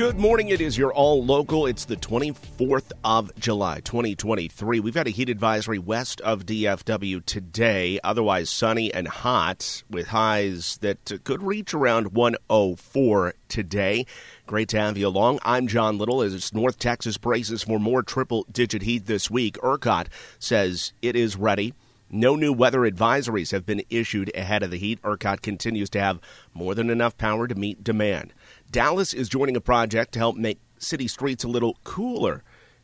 [0.00, 0.48] Good morning.
[0.48, 1.66] It is your all local.
[1.66, 4.80] It's the 24th of July, 2023.
[4.80, 10.78] We've had a heat advisory west of DFW today, otherwise sunny and hot, with highs
[10.78, 14.06] that could reach around 104 today.
[14.46, 15.38] Great to have you along.
[15.42, 19.58] I'm John Little as North Texas braces for more triple digit heat this week.
[19.58, 20.06] ERCOT
[20.38, 21.74] says it is ready.
[22.12, 25.00] No new weather advisories have been issued ahead of the heat.
[25.02, 26.18] ERCOT continues to have
[26.52, 28.34] more than enough power to meet demand.
[28.68, 32.42] Dallas is joining a project to help make city streets a little cooler.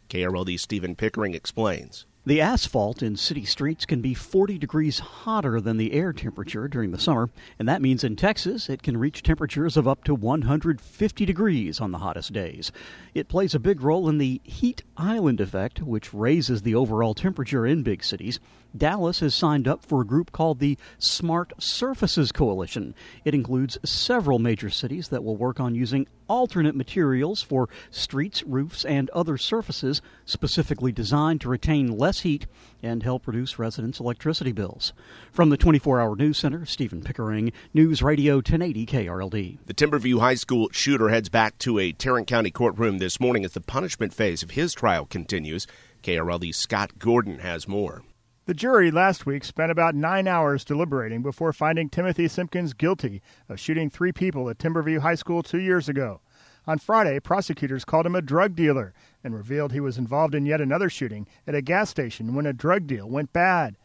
[0.09, 2.07] KRLD Stephen Pickering explains.
[2.27, 6.91] The asphalt in city streets can be 40 degrees hotter than the air temperature during
[6.91, 11.25] the summer, and that means in Texas it can reach temperatures of up to 150
[11.25, 12.73] degrees on the hottest days.
[13.15, 17.65] It plays a big role in the heat island effect, which raises the overall temperature
[17.65, 18.41] in big cities.
[18.77, 22.97] Dallas has signed up for a group called the Smart Surfaces Coalition.
[23.25, 28.85] It includes several major cities that will work on using alternate materials for streets, roofs,
[28.85, 32.47] and other surfaces specifically designed to retain less heat
[32.83, 34.93] and help reduce residents' electricity bills.
[35.33, 39.59] From the 24 Hour News Center, Stephen Pickering, News Radio 1080 KRLD.
[39.67, 43.53] The Timberview High School shooter heads back to a Tarrant County courtroom this morning as
[43.53, 45.67] the punishment phase of his trial continues.
[46.03, 48.03] KRLD's Scott Gordon has more.
[48.47, 53.59] The jury last week spent about nine hours deliberating before finding Timothy Simpkins guilty of
[53.59, 56.21] shooting three people at Timberview High School two years ago.
[56.65, 60.61] On Friday, prosecutors called him a drug dealer and revealed he was involved in yet
[60.61, 63.77] another shooting at a gas station when a drug deal went bad.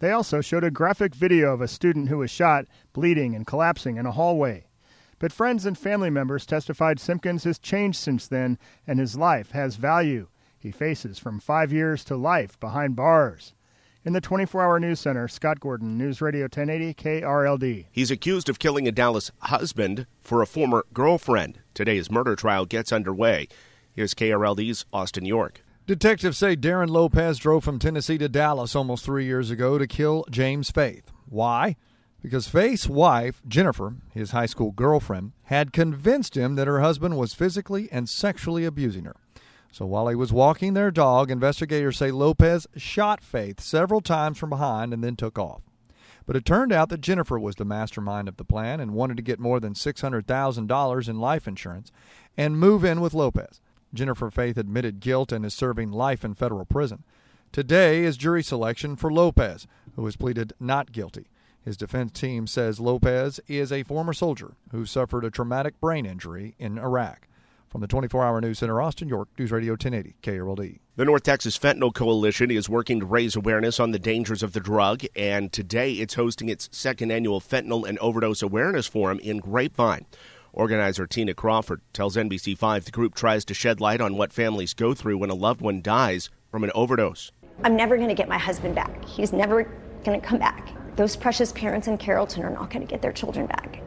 [0.00, 3.96] They also showed a graphic video of a student who was shot, bleeding and collapsing
[3.96, 4.66] in a hallway.
[5.18, 9.76] But friends and family members testified Simpkins has changed since then and his life has
[9.76, 10.28] value.
[10.58, 13.54] He faces from five years to life behind bars.
[14.02, 17.84] In the 24 hour news center, Scott Gordon, News Radio 1080 KRLD.
[17.92, 21.58] He's accused of killing a Dallas husband for a former girlfriend.
[21.74, 23.48] Today's murder trial gets underway.
[23.92, 25.62] Here's KRLD's Austin York.
[25.86, 30.24] Detectives say Darren Lopez drove from Tennessee to Dallas almost three years ago to kill
[30.30, 31.12] James Faith.
[31.28, 31.76] Why?
[32.22, 37.34] Because Faith's wife, Jennifer, his high school girlfriend, had convinced him that her husband was
[37.34, 39.16] physically and sexually abusing her.
[39.72, 44.50] So while he was walking their dog, investigators say Lopez shot Faith several times from
[44.50, 45.62] behind and then took off.
[46.26, 49.22] But it turned out that Jennifer was the mastermind of the plan and wanted to
[49.22, 51.92] get more than $600,000 in life insurance
[52.36, 53.60] and move in with Lopez.
[53.92, 57.04] Jennifer Faith admitted guilt and is serving life in federal prison.
[57.52, 59.66] Today is jury selection for Lopez,
[59.96, 61.26] who has pleaded not guilty.
[61.64, 66.54] His defense team says Lopez is a former soldier who suffered a traumatic brain injury
[66.58, 67.26] in Iraq.
[67.70, 70.80] From the 24 Hour News Center, Austin, York, News Radio 1080, KRLD.
[70.96, 74.58] The North Texas Fentanyl Coalition is working to raise awareness on the dangers of the
[74.58, 80.04] drug, and today it's hosting its second annual Fentanyl and Overdose Awareness Forum in Grapevine.
[80.52, 84.92] Organizer Tina Crawford tells NBC5 the group tries to shed light on what families go
[84.92, 87.30] through when a loved one dies from an overdose.
[87.62, 89.04] I'm never going to get my husband back.
[89.04, 89.62] He's never
[90.02, 90.72] going to come back.
[90.96, 93.80] Those precious parents in Carrollton are not going to get their children back.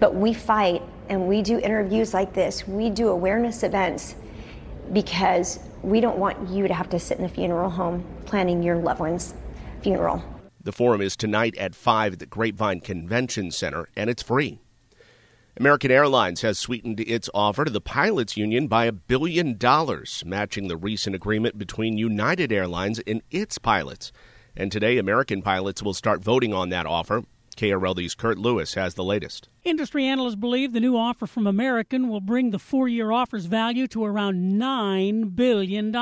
[0.00, 4.14] But we fight and we do interviews like this, we do awareness events
[4.92, 8.76] because we don't want you to have to sit in a funeral home planning your
[8.76, 9.34] loved one's
[9.82, 10.24] funeral.
[10.62, 14.58] The forum is tonight at 5 at the Grapevine Convention Center, and it's free.
[15.58, 20.68] American Airlines has sweetened its offer to the pilots union by a billion dollars, matching
[20.68, 24.12] the recent agreement between United Airlines and its pilots.
[24.56, 27.22] And today, American pilots will start voting on that offer.
[27.60, 29.50] KRLD's Kurt Lewis has the latest.
[29.64, 33.86] Industry analysts believe the new offer from American will bring the four year offer's value
[33.88, 35.94] to around $9 billion,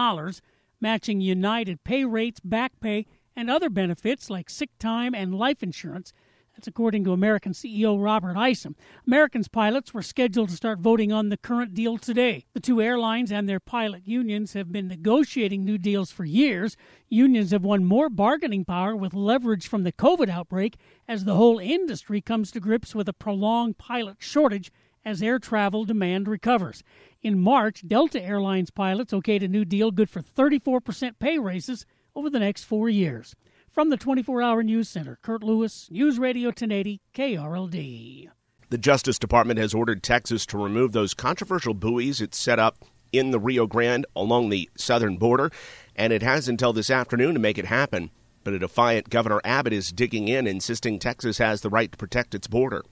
[0.81, 6.13] matching United pay rates, back pay, and other benefits like sick time and life insurance
[6.59, 8.75] that's according to American CEO Robert Isom.
[9.07, 12.47] American's pilots were scheduled to start voting on the current deal today.
[12.53, 16.77] The two airlines and their pilot unions have been negotiating new deals for years.
[17.09, 20.75] Unions have won more bargaining power with leverage from the COVID outbreak
[21.07, 24.73] as the whole industry comes to grips with a prolonged pilot shortage
[25.05, 26.83] as air travel demand recovers.
[27.23, 32.29] In March, Delta Airlines pilots okayed a new deal good for 34% pay raises over
[32.29, 33.37] the next four years.
[33.79, 38.29] From the 24 hour news center, Kurt Lewis, News Radio 1080, KRLD.
[38.71, 43.31] The Justice Department has ordered Texas to remove those controversial buoys it set up in
[43.31, 45.53] the Rio Grande along the southern border,
[45.95, 48.11] and it has until this afternoon to make it happen.
[48.43, 52.35] But a defiant Governor Abbott is digging in, insisting Texas has the right to protect
[52.35, 52.83] its border.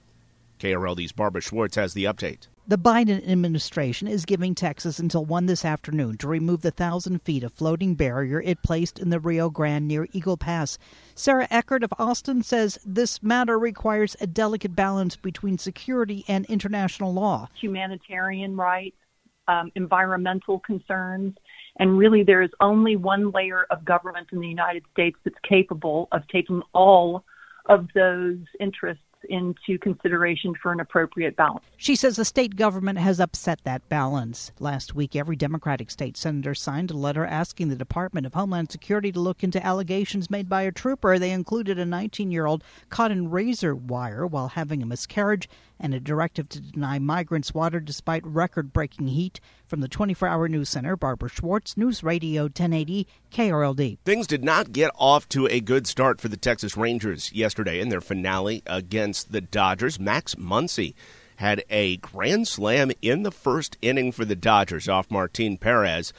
[0.58, 2.48] KRLD's Barbara Schwartz has the update.
[2.68, 7.44] The Biden administration is giving Texas until 1 this afternoon to remove the thousand feet
[7.44, 10.76] of floating barrier it placed in the Rio Grande near Eagle Pass.
[11.14, 17.14] Sarah Eckhardt of Austin says this matter requires a delicate balance between security and international
[17.14, 17.48] law.
[17.60, 18.96] Humanitarian rights,
[19.46, 21.36] um, environmental concerns,
[21.78, 26.08] and really there is only one layer of government in the United States that's capable
[26.10, 27.24] of taking all
[27.66, 31.64] of those interests into consideration for an appropriate balance.
[31.76, 34.52] She says the state government has upset that balance.
[34.58, 39.12] Last week, every Democratic state senator signed a letter asking the Department of Homeland Security
[39.12, 41.18] to look into allegations made by a trooper.
[41.18, 45.94] They included a 19 year old caught in razor wire while having a miscarriage and
[45.94, 49.40] a directive to deny migrants water despite record breaking heat.
[49.66, 53.98] From the 24 hour news center, Barbara Schwartz, News Radio 1080, KRLD.
[54.04, 57.88] Things did not get off to a good start for the Texas Rangers yesterday in
[57.88, 59.98] their finale against the Dodgers.
[59.98, 60.94] Max Muncy
[61.36, 66.12] had a grand slam in the first inning for the Dodgers off Martin Perez,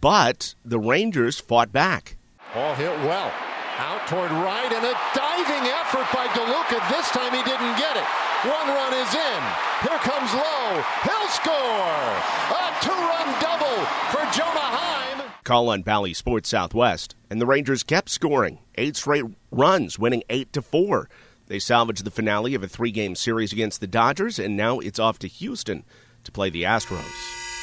[0.00, 2.16] but the Rangers fought back.
[2.54, 3.32] Ball hit well.
[3.76, 6.78] Out toward right, and a diving effort by DeLuca.
[6.90, 8.04] This time he didn't get it.
[8.46, 9.42] One run is in.
[9.82, 10.84] Here comes Lowe.
[11.02, 12.06] He'll score.
[12.54, 15.28] A two-run double for Jonah Heim.
[15.42, 18.60] Call on Bally Sports Southwest, and the Rangers kept scoring.
[18.76, 21.08] Eight straight runs, winning eight to four.
[21.48, 25.18] They salvaged the finale of a three-game series against the Dodgers, and now it's off
[25.18, 25.82] to Houston
[26.22, 27.43] to play the Astros.